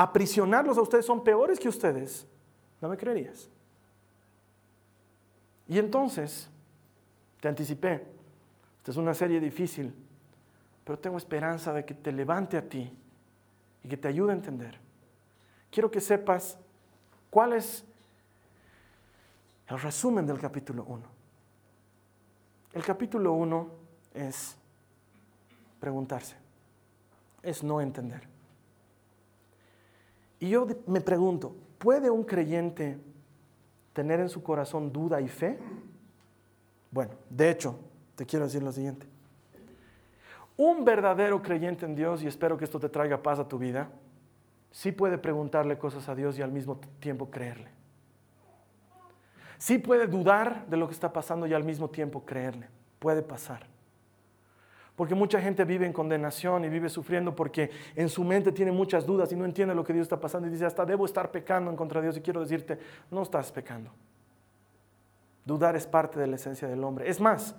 [0.01, 2.25] aprisionarlos a ustedes son peores que ustedes,
[2.81, 3.47] no me creerías.
[5.67, 6.49] Y entonces,
[7.39, 8.07] te anticipé,
[8.77, 9.93] esta es una serie difícil,
[10.83, 12.91] pero tengo esperanza de que te levante a ti
[13.83, 14.75] y que te ayude a entender.
[15.69, 16.57] Quiero que sepas
[17.29, 17.85] cuál es
[19.67, 21.03] el resumen del capítulo 1.
[22.73, 23.69] El capítulo 1
[24.15, 24.55] es
[25.79, 26.35] preguntarse,
[27.43, 28.30] es no entender.
[30.41, 32.97] Y yo me pregunto, ¿puede un creyente
[33.93, 35.60] tener en su corazón duda y fe?
[36.89, 37.80] Bueno, de hecho,
[38.15, 39.08] te quiero decir lo siguiente.
[40.58, 43.91] Un verdadero creyente en Dios, y espero que esto te traiga paz a tu vida,
[44.71, 47.69] sí puede preguntarle cosas a Dios y al mismo tiempo creerle.
[49.60, 52.67] Sí puede dudar de lo que está pasando y al mismo tiempo creerle.
[52.97, 53.67] Puede pasar.
[54.95, 59.06] Porque mucha gente vive en condenación y vive sufriendo porque en su mente tiene muchas
[59.06, 61.71] dudas y no entiende lo que Dios está pasando y dice, hasta debo estar pecando
[61.71, 62.17] en contra de Dios.
[62.17, 62.77] Y quiero decirte,
[63.10, 63.89] no estás pecando.
[65.45, 67.10] Dudar es parte de la esencia del hombre.
[67.10, 67.56] Es más,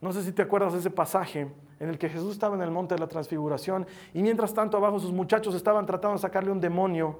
[0.00, 1.48] no sé si te acuerdas de ese pasaje
[1.80, 5.00] en el que Jesús estaba en el monte de la transfiguración y mientras tanto abajo
[5.00, 7.18] sus muchachos estaban tratando de sacarle un demonio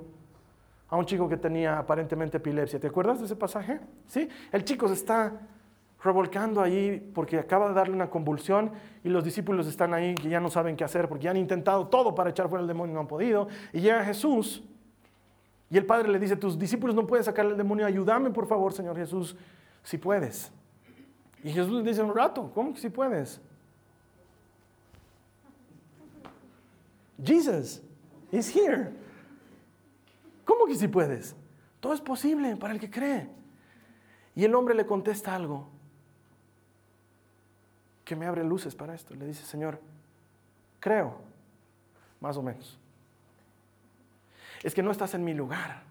[0.88, 2.78] a un chico que tenía aparentemente epilepsia.
[2.78, 3.80] ¿Te acuerdas de ese pasaje?
[4.06, 5.32] Sí, el chico se está
[6.04, 8.70] revolcando ahí porque acaba de darle una convulsión
[9.02, 11.88] y los discípulos están ahí que ya no saben qué hacer porque ya han intentado
[11.88, 13.48] todo para echar fuera el demonio y no han podido.
[13.72, 14.62] Y llega Jesús
[15.70, 18.74] y el padre le dice, tus discípulos no pueden sacarle el demonio, ayúdame por favor,
[18.74, 19.34] Señor Jesús,
[19.82, 20.52] si puedes.
[21.42, 23.40] Y Jesús le dice un rato, ¿cómo que si puedes?
[27.22, 27.82] Jesus
[28.30, 28.90] is here.
[30.44, 31.34] ¿Cómo que si puedes?
[31.80, 33.26] Todo es posible para el que cree.
[34.34, 35.73] Y el hombre le contesta algo
[38.04, 39.14] que me abre luces para esto.
[39.14, 39.80] Le dice, Señor,
[40.80, 41.16] creo,
[42.20, 42.78] más o menos.
[44.62, 45.82] Es que no estás en mi lugar.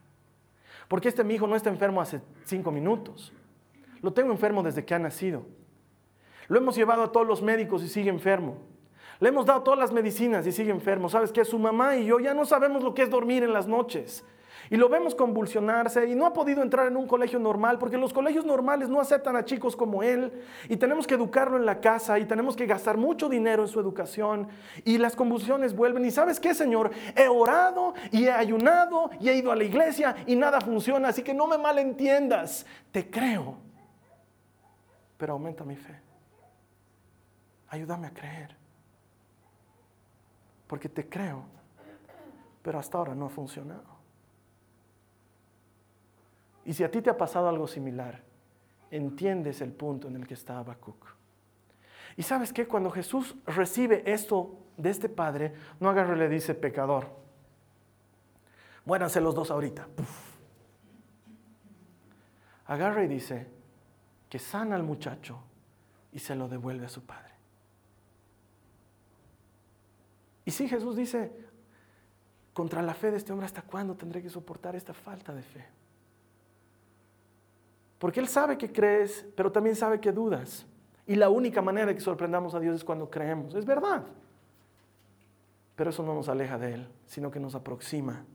[0.87, 3.31] Porque este mi hijo no está enfermo hace cinco minutos.
[4.01, 5.45] Lo tengo enfermo desde que ha nacido.
[6.47, 8.57] Lo hemos llevado a todos los médicos y sigue enfermo.
[9.19, 11.07] Le hemos dado todas las medicinas y sigue enfermo.
[11.09, 11.45] ¿Sabes qué?
[11.45, 14.25] Su mamá y yo ya no sabemos lo que es dormir en las noches.
[14.69, 18.13] Y lo vemos convulsionarse y no ha podido entrar en un colegio normal porque los
[18.13, 20.31] colegios normales no aceptan a chicos como él
[20.69, 23.79] y tenemos que educarlo en la casa y tenemos que gastar mucho dinero en su
[23.79, 24.47] educación
[24.83, 26.05] y las convulsiones vuelven.
[26.05, 30.15] Y sabes qué, Señor, he orado y he ayunado y he ido a la iglesia
[30.25, 33.63] y nada funciona, así que no me malentiendas, te creo
[35.23, 35.97] pero aumenta mi fe.
[37.69, 38.57] Ayúdame a creer.
[40.67, 41.45] Porque te creo,
[42.61, 43.92] pero hasta ahora no ha funcionado.
[46.65, 48.21] Y si a ti te ha pasado algo similar,
[48.91, 51.15] entiendes el punto en el que está Habacuc.
[52.15, 56.53] Y sabes que cuando Jesús recibe esto de este padre, no agarra y le dice
[56.53, 57.07] pecador.
[58.85, 59.87] Muéranse los dos ahorita.
[62.65, 63.47] Agarra y dice,
[64.29, 65.39] que sana al muchacho
[66.11, 67.33] y se lo devuelve a su padre.
[70.45, 71.31] Y si Jesús dice,
[72.53, 75.65] contra la fe de este hombre, ¿hasta cuándo tendré que soportar esta falta de fe?
[78.03, 80.65] Porque Él sabe que crees, pero también sabe que dudas.
[81.07, 83.55] Y la única manera de que sorprendamos a Dios es cuando creemos.
[83.55, 84.03] Es verdad.
[85.77, 88.25] Pero eso no nos aleja de Él, sino que nos aproxima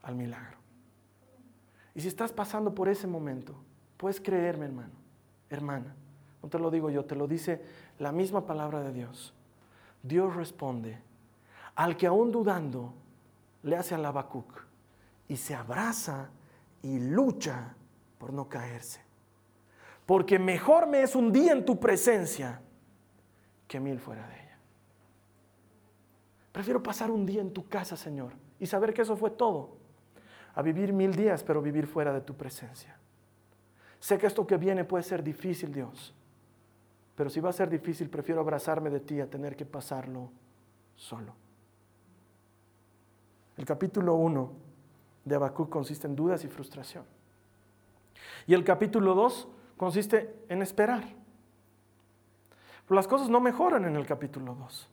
[0.00, 0.58] al milagro.
[1.92, 3.56] Y si estás pasando por ese momento,
[3.96, 4.92] puedes creerme, hermano
[5.50, 5.92] hermana.
[6.40, 7.64] No te lo digo yo, te lo dice
[7.98, 9.34] la misma palabra de Dios.
[10.04, 11.00] Dios responde
[11.74, 12.94] al que aún dudando
[13.64, 14.64] le hace al Habacuc
[15.26, 16.28] y se abraza
[16.80, 17.74] y lucha
[18.24, 19.02] por no caerse.
[20.06, 22.58] Porque mejor me es un día en tu presencia
[23.68, 24.58] que mil fuera de ella.
[26.50, 29.76] Prefiero pasar un día en tu casa, Señor, y saber que eso fue todo,
[30.54, 32.96] a vivir mil días, pero vivir fuera de tu presencia.
[34.00, 36.14] Sé que esto que viene puede ser difícil, Dios.
[37.16, 40.30] Pero si va a ser difícil, prefiero abrazarme de ti a tener que pasarlo
[40.96, 41.34] solo.
[43.58, 44.50] El capítulo 1
[45.26, 47.04] de Habacuc consiste en dudas y frustración.
[48.46, 51.04] Y el capítulo 2 consiste en esperar.
[52.88, 54.90] Las cosas no mejoran en el capítulo 2.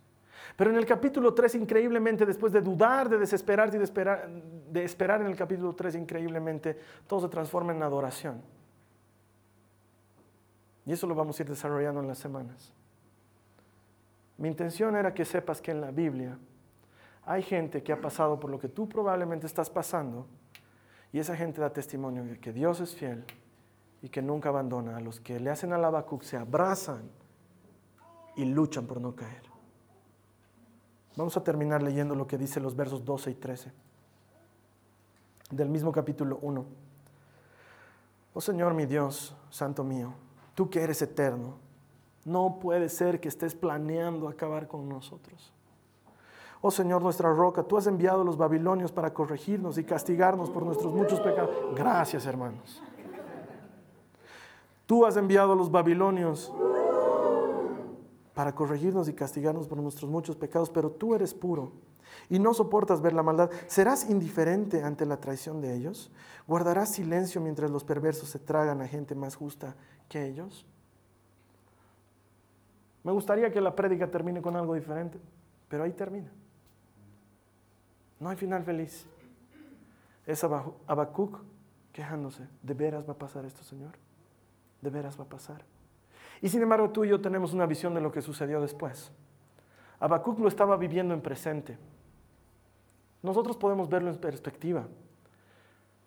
[0.55, 4.83] Pero en el capítulo 3, increíblemente, después de dudar, de desesperarse y de esperar, de
[4.83, 8.41] esperar en el capítulo 3, increíblemente, todo se transforma en adoración.
[10.85, 12.73] Y eso lo vamos a ir desarrollando en las semanas.
[14.37, 16.37] Mi intención era que sepas que en la Biblia
[17.25, 20.25] hay gente que ha pasado por lo que tú probablemente estás pasando
[21.13, 23.23] y esa gente da testimonio de que Dios es fiel
[24.01, 24.97] y que nunca abandona.
[24.97, 27.09] A los que le hacen al Habacuc se abrazan
[28.35, 29.43] y luchan por no caer.
[31.15, 33.71] Vamos a terminar leyendo lo que dice los versos 12 y 13
[35.51, 36.65] del mismo capítulo 1.
[38.33, 40.13] Oh Señor mi Dios, Santo mío
[40.55, 41.55] tú que eres eterno,
[42.25, 45.51] no puede ser que estés planeando acabar con nosotros.
[46.61, 50.63] Oh Señor, nuestra roca, tú has enviado a los babilonios para corregirnos y castigarnos por
[50.63, 51.49] nuestros muchos pecados.
[51.75, 52.83] Gracias, hermanos.
[54.91, 56.51] Tú has enviado a los babilonios
[58.33, 61.71] para corregirnos y castigarnos por nuestros muchos pecados, pero tú eres puro
[62.29, 63.49] y no soportas ver la maldad.
[63.67, 66.11] ¿Serás indiferente ante la traición de ellos?
[66.45, 69.77] ¿Guardarás silencio mientras los perversos se tragan a gente más justa
[70.09, 70.65] que ellos?
[73.05, 75.21] Me gustaría que la prédica termine con algo diferente,
[75.69, 76.33] pero ahí termina.
[78.19, 79.05] No hay final feliz.
[80.25, 81.39] Es Habacuc
[81.93, 82.45] quejándose.
[82.61, 84.10] ¿De veras va a pasar esto, Señor?
[84.81, 85.63] ¿De veras va a pasar?
[86.41, 89.11] Y sin embargo tú y yo tenemos una visión de lo que sucedió después.
[89.99, 91.77] Habacuc lo estaba viviendo en presente.
[93.21, 94.87] Nosotros podemos verlo en perspectiva.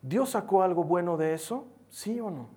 [0.02, 1.66] ¿Dios sacó algo bueno de eso?
[1.88, 2.48] ¿Sí o no?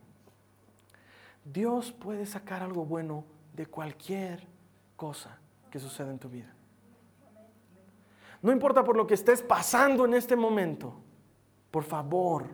[1.45, 4.45] Dios puede sacar algo bueno de cualquier
[4.95, 5.37] cosa
[5.69, 6.53] que suceda en tu vida.
[8.41, 10.93] No importa por lo que estés pasando en este momento,
[11.71, 12.47] por favor,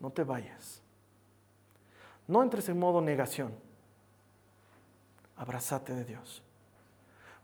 [0.00, 0.81] no te vayas.
[2.32, 3.52] No entres en modo negación.
[5.36, 6.42] Abrázate de Dios.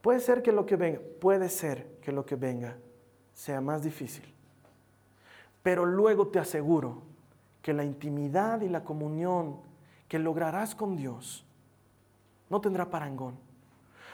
[0.00, 2.74] Puede ser que lo que venga, puede ser que lo que venga
[3.34, 4.24] sea más difícil.
[5.62, 7.02] Pero luego te aseguro
[7.60, 9.58] que la intimidad y la comunión
[10.08, 11.44] que lograrás con Dios
[12.48, 13.36] no tendrá parangón.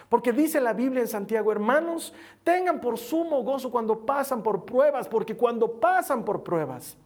[0.09, 2.13] Porque dice la Biblia en Santiago, hermanos,
[2.43, 6.97] tengan por sumo gozo cuando pasan por pruebas, porque cuando pasan por pruebas,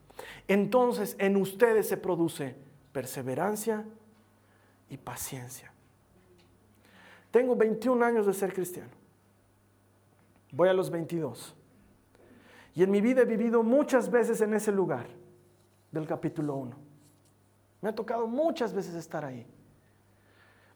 [0.46, 3.84] entonces en ustedes se produce perseverancia
[4.88, 5.72] y paciencia.
[7.30, 8.90] Tengo 21 años de ser cristiano.
[10.52, 11.54] Voy a los 22.
[12.74, 15.06] Y en mi vida he vivido muchas veces en ese lugar
[15.90, 16.76] del capítulo 1.
[17.80, 19.46] Me ha tocado muchas veces estar ahí.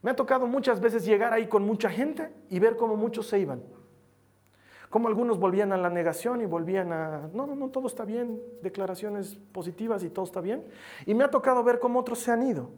[0.02, 3.38] Me ha tocado muchas veces llegar ahí con mucha gente y ver cómo muchos se
[3.38, 3.62] iban.
[4.92, 8.38] Cómo algunos volvían a la negación y volvían a, no, no, no, todo está bien,
[8.60, 10.66] declaraciones positivas y todo está bien.
[11.06, 12.68] Y me ha tocado ver cómo otros se han ido.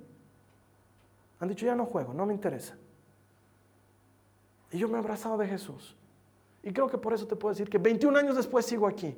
[1.41, 2.77] Han dicho, ya no juego, no me interesa.
[4.71, 5.97] Y yo me he abrazado de Jesús.
[6.62, 9.17] Y creo que por eso te puedo decir que 21 años después sigo aquí.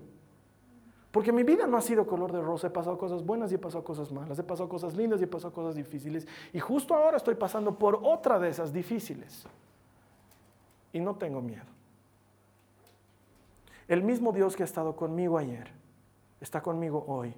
[1.10, 3.58] Porque mi vida no ha sido color de rosa, he pasado cosas buenas y he
[3.58, 6.26] pasado cosas malas, he pasado cosas lindas y he pasado cosas difíciles.
[6.50, 9.46] Y justo ahora estoy pasando por otra de esas difíciles.
[10.94, 11.75] Y no tengo miedo.
[13.88, 15.70] El mismo Dios que ha estado conmigo ayer,
[16.40, 17.34] está conmigo hoy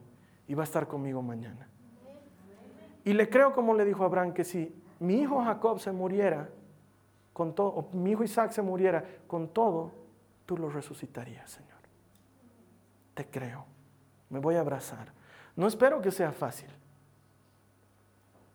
[0.47, 1.69] y va a estar conmigo mañana.
[3.05, 6.49] Y le creo como le dijo Abraham que si mi hijo Jacob se muriera,
[7.33, 9.93] con todo, o mi hijo Isaac se muriera, con todo,
[10.47, 11.79] tú lo resucitarías, Señor
[13.19, 13.65] te creo,
[14.31, 15.11] me voy a abrazar.
[15.57, 16.71] No espero que sea fácil,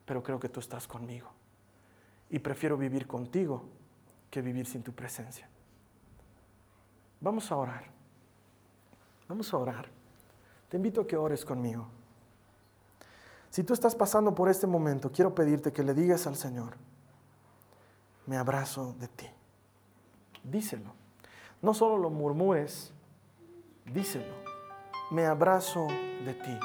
[0.05, 1.29] pero creo que tú estás conmigo.
[2.29, 3.65] Y prefiero vivir contigo
[4.31, 5.49] que vivir sin tu presencia.
[7.23, 7.85] Vamos a orar.
[9.27, 9.87] Vamos a orar.
[10.69, 11.87] Te invito a que ores conmigo.
[13.49, 16.75] Si tú estás pasando por este momento, quiero pedirte que le digas al Señor,
[18.27, 19.27] me abrazo de ti.
[20.43, 20.93] Díselo.
[21.63, 22.91] No solo lo murmures,
[23.85, 24.43] díselo
[25.13, 25.87] me abrazo
[26.25, 26.59] de ti.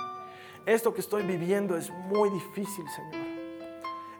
[0.64, 3.27] Esto que estoy viviendo es muy difícil, Señor.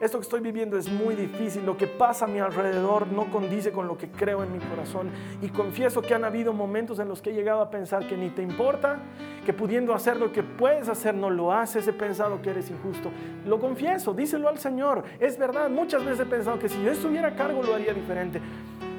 [0.01, 1.67] Esto que estoy viviendo es muy difícil.
[1.67, 5.11] Lo que pasa a mi alrededor no condice con lo que creo en mi corazón.
[5.43, 8.31] Y confieso que han habido momentos en los que he llegado a pensar que ni
[8.31, 8.99] te importa,
[9.45, 11.89] que pudiendo hacer lo que puedes hacer no lo haces.
[11.89, 13.11] He pensado que eres injusto.
[13.45, 15.03] Lo confieso, díselo al Señor.
[15.19, 18.41] Es verdad, muchas veces he pensado que si yo estuviera a cargo lo haría diferente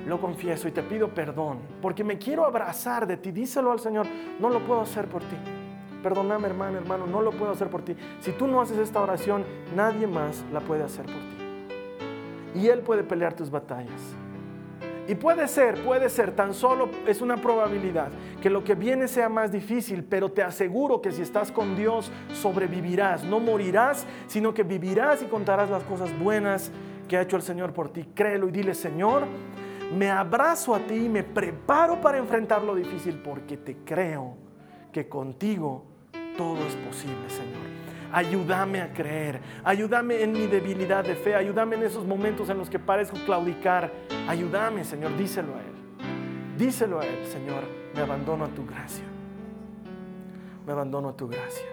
[0.05, 3.31] lo confieso y te pido perdón, porque me quiero abrazar de ti.
[3.31, 4.07] Díselo al Señor,
[4.39, 5.35] no lo puedo hacer por ti.
[6.03, 7.95] Perdóname, hermano, hermano, no lo puedo hacer por ti.
[8.21, 9.43] Si tú no haces esta oración,
[9.75, 12.59] nadie más la puede hacer por ti.
[12.59, 14.15] Y Él puede pelear tus batallas.
[15.09, 18.11] Y puede ser, puede ser, tan solo es una probabilidad
[18.43, 22.11] que lo que viene sea más difícil, pero te aseguro que si estás con Dios
[22.31, 26.71] sobrevivirás, no morirás, sino que vivirás y contarás las cosas buenas
[27.07, 28.07] que ha hecho el Señor por ti.
[28.13, 29.23] Créelo y dile, Señor,
[29.97, 34.35] me abrazo a ti y me preparo para enfrentar lo difícil porque te creo
[34.91, 35.88] que contigo
[36.39, 37.67] todo es posible, Señor.
[38.13, 42.69] Ayúdame a creer, ayúdame en mi debilidad de fe, ayúdame en esos momentos en los
[42.69, 43.91] que parezco claudicar.
[44.25, 46.57] Ayúdame, Señor, díselo a Él.
[46.57, 47.63] Díselo a Él, Señor,
[47.93, 49.03] me abandono a tu gracia.
[50.65, 51.65] Me abandono a tu gracia.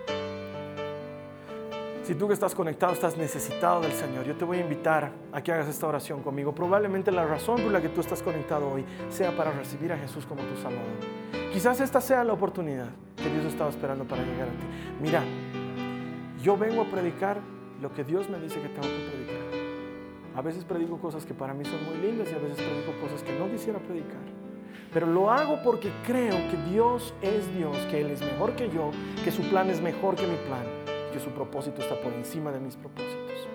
[2.03, 5.43] Si tú que estás conectado estás necesitado del Señor, yo te voy a invitar a
[5.43, 6.53] que hagas esta oración conmigo.
[6.53, 10.27] Probablemente la razón por la que tú estás conectado hoy sea para recibir a Jesús
[10.27, 11.46] como tu Salvador.
[11.57, 14.67] Quizás esta sea la oportunidad que Dios estaba esperando para llegar a ti.
[15.01, 15.25] Mira,
[16.43, 17.41] yo vengo a predicar
[17.81, 20.37] lo que Dios me dice que tengo que predicar.
[20.37, 23.23] A veces predico cosas que para mí son muy lindas y a veces predico cosas
[23.23, 24.21] que no quisiera predicar.
[24.93, 28.91] Pero lo hago porque creo que Dios es Dios, que Él es mejor que yo,
[29.25, 30.67] que su plan es mejor que mi plan
[31.21, 33.49] su propósito está por encima de mis propósitos.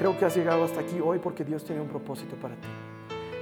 [0.00, 2.66] Creo que has llegado hasta aquí hoy porque Dios tiene un propósito para ti.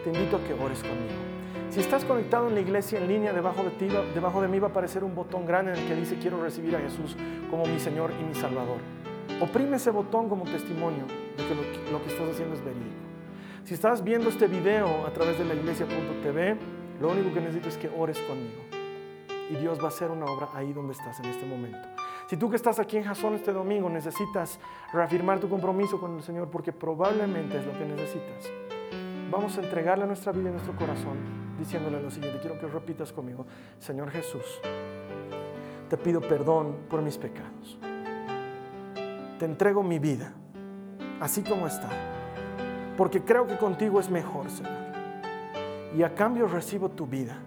[0.05, 1.44] Te invito a que ores conmigo.
[1.75, 4.69] Si estás conectado en la iglesia en línea, debajo de, ti, debajo de mí va
[4.69, 7.17] a aparecer un botón grande en el que dice quiero recibir a Jesús
[7.51, 8.77] como mi Señor y mi Salvador.
[9.41, 11.03] Oprime ese botón como testimonio
[11.37, 12.95] de que lo, lo que estás haciendo es verídico.
[13.65, 16.57] Si estás viendo este video a través de la iglesia.tv,
[17.01, 18.63] lo único que necesito es que ores conmigo.
[19.51, 21.89] Y Dios va a hacer una obra ahí donde estás en este momento.
[22.29, 24.61] Si tú que estás aquí en Jasón este domingo necesitas
[24.93, 28.49] reafirmar tu compromiso con el Señor, porque probablemente es lo que necesitas,
[29.29, 32.39] vamos a entregarle nuestra vida y nuestro corazón diciéndole lo siguiente.
[32.41, 33.47] Quiero que repitas conmigo,
[33.79, 34.45] Señor Jesús,
[35.89, 37.79] te pido perdón por mis pecados.
[39.39, 40.33] Te entrego mi vida,
[41.21, 41.89] así como está,
[42.97, 44.73] porque creo que contigo es mejor, Señor.
[45.97, 47.39] Y a cambio recibo tu vida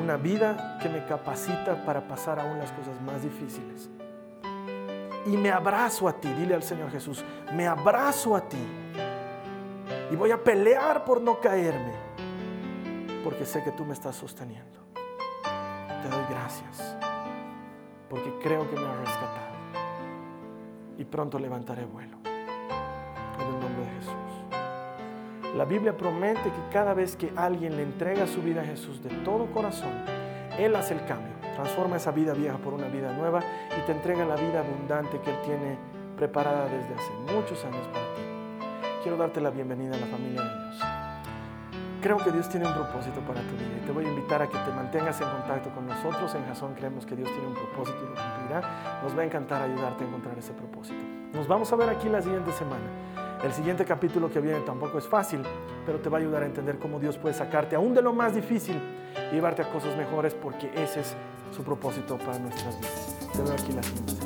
[0.00, 3.88] una vida que me capacita para pasar aún las cosas más difíciles.
[5.26, 8.64] Y me abrazo a ti, dile al Señor Jesús, me abrazo a ti.
[10.10, 11.92] Y voy a pelear por no caerme,
[13.26, 14.78] porque sé que tú me estás sosteniendo.
[14.94, 16.96] Te doy gracias,
[18.08, 19.56] porque creo que me has rescatado.
[20.96, 22.18] Y pronto levantaré vuelo.
[22.24, 25.56] En el nombre de Jesús.
[25.56, 29.10] La Biblia promete que cada vez que alguien le entrega su vida a Jesús de
[29.24, 30.04] todo corazón,
[30.56, 33.40] Él hace el cambio, transforma esa vida vieja por una vida nueva
[33.76, 35.78] y te entrega la vida abundante que Él tiene
[36.16, 38.22] preparada desde hace muchos años para ti.
[39.02, 41.05] Quiero darte la bienvenida a la familia de Dios.
[42.06, 44.46] Creo que Dios tiene un propósito para tu vida y te voy a invitar a
[44.46, 46.32] que te mantengas en contacto con nosotros.
[46.36, 49.00] En Jason creemos que Dios tiene un propósito y lo cumplirá.
[49.02, 51.02] Nos va a encantar ayudarte a encontrar ese propósito.
[51.32, 52.84] Nos vamos a ver aquí la siguiente semana.
[53.42, 55.42] El siguiente capítulo que viene tampoco es fácil,
[55.84, 58.36] pero te va a ayudar a entender cómo Dios puede sacarte aún de lo más
[58.36, 58.80] difícil
[59.32, 61.16] y llevarte a cosas mejores porque ese es
[61.50, 63.16] su propósito para nuestras vidas.
[63.32, 64.25] Te veo aquí la siguiente Chao.